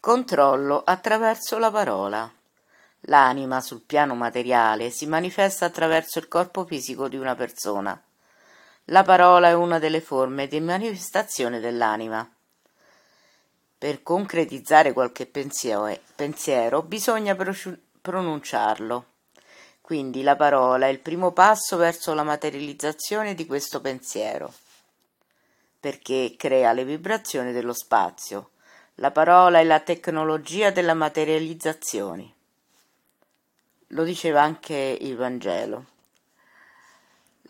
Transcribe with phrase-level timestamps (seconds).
[0.00, 2.32] Controllo attraverso la parola.
[3.00, 8.02] L'anima sul piano materiale si manifesta attraverso il corpo fisico di una persona.
[8.84, 12.26] La parola è una delle forme di manifestazione dell'anima.
[13.76, 17.36] Per concretizzare qualche pensiero, bisogna
[18.00, 19.04] pronunciarlo.
[19.82, 24.50] Quindi la parola è il primo passo verso la materializzazione di questo pensiero,
[25.78, 28.52] perché crea le vibrazioni dello spazio
[29.00, 32.34] la parola è la tecnologia della materializzazione.
[33.88, 35.86] Lo diceva anche il Vangelo.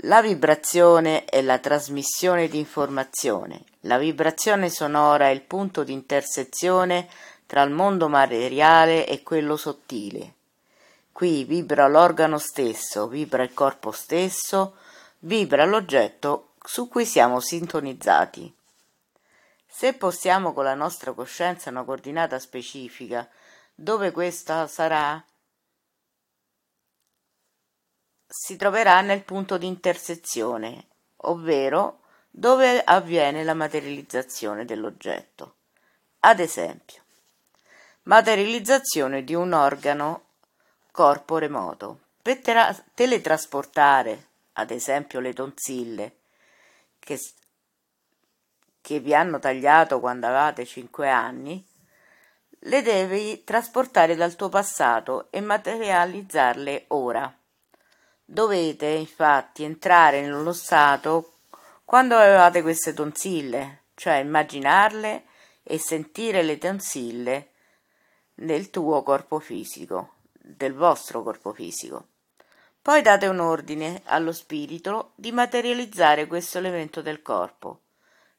[0.04, 3.64] La vibrazione è la trasmissione di informazione.
[3.80, 7.08] La vibrazione sonora è il punto di intersezione
[7.46, 10.34] tra il mondo materiale e quello sottile.
[11.10, 14.76] Qui vibra l'organo stesso, vibra il corpo stesso,
[15.18, 18.54] vibra l'oggetto su cui siamo sintonizzati.
[19.72, 23.26] Se possiamo con la nostra coscienza una coordinata specifica,
[23.72, 25.24] dove questa sarà,
[28.26, 30.86] si troverà nel punto di intersezione,
[31.18, 35.54] ovvero dove avviene la materializzazione dell'oggetto.
[36.20, 37.02] Ad esempio,
[38.02, 40.24] materializzazione di un organo
[40.90, 42.00] corpo remoto.
[42.20, 42.40] Per
[42.92, 46.16] teletrasportare, ad esempio, le tonsille,
[46.98, 47.18] che
[48.80, 51.64] che vi hanno tagliato quando avevate 5 anni,
[52.64, 57.32] le devi trasportare dal tuo passato e materializzarle ora.
[58.24, 61.38] Dovete infatti entrare nello stato
[61.84, 65.24] quando avevate queste tonsille, cioè immaginarle
[65.62, 67.48] e sentire le tonsille
[68.36, 72.06] nel tuo corpo fisico, del vostro corpo fisico.
[72.82, 77.80] Poi date un ordine allo spirito di materializzare questo elemento del corpo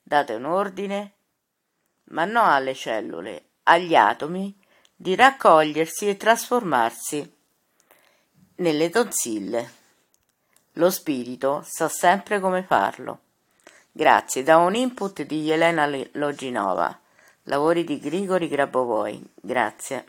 [0.01, 1.13] date un ordine,
[2.05, 4.57] ma non alle cellule, agli atomi,
[4.95, 7.35] di raccogliersi e trasformarsi
[8.55, 9.79] nelle tonsille.
[10.73, 13.19] Lo spirito sa sempre come farlo.
[13.91, 16.97] Grazie, da un input di Elena Loginova.
[17.43, 19.21] Lavori di Grigori Grabovoi.
[19.35, 20.05] Grazie.